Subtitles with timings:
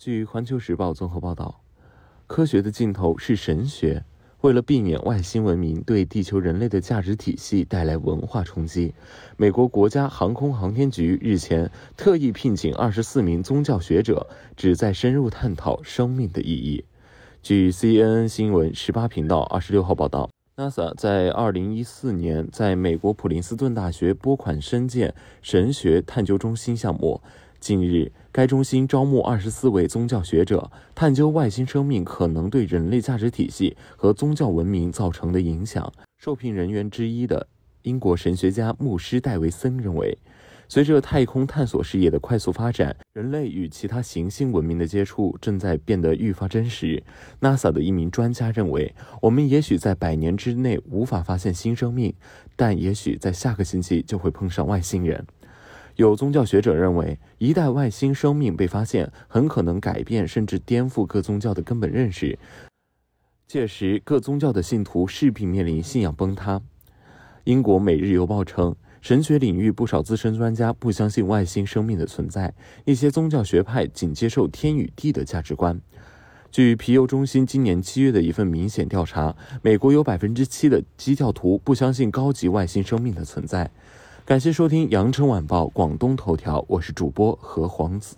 [0.00, 1.60] 据《环球时报》综合报道，
[2.26, 4.02] 科学的尽头是神学。
[4.40, 8.94] 为了避免外星文明对地球人类的价值体系带来文化冲击，
[9.36, 14.26] 美国国家航空航天局日前特意聘请二十四名宗教学者，
[14.56, 16.82] 旨在深入探讨生命的意义。
[17.42, 27.20] 据 CNN 新闻十八频道二十六号报道，NASA 在二零一四年在美国普林斯顿大学拨款申建神学探究中心项目。
[27.60, 35.92] 近日，该中心招募二十四位宗教学者，探究外星生命可能对人类价值体系和宗教文明造成的影响。
[36.16, 37.46] 受聘人员之一的
[37.82, 40.16] 英国神学家牧师戴维森认为，
[40.68, 47.02] 随着太空探索事业的快速发展，人类与其他行星文明的接触正在变得愈发真实。
[47.40, 52.14] NASA 的一名专家认为，我们也许在百年之内无法发现新生命，
[52.56, 55.26] 但也许在下个星期就会碰上外星人。
[56.00, 62.38] 有宗教学者认为，一旦外星生命被发现，很可能改变甚至颠覆各宗教的根本认识。
[63.46, 66.62] 届时，各宗教的信徒势必面临信仰崩塌。
[67.44, 72.54] 英国《每日邮报》称，神学领域不少资深专家不相信外星生命的存在，
[72.86, 75.78] 一些宗教学派仅接受天与地的价值观。
[76.50, 83.70] 据皮尤中心今年七月的一份明显调查，美国有百分之七的基教徒不相信高级外星生命的存在。
[84.30, 88.14] 感谢收听《羊城晚报广东头条》，我是主播何皇子。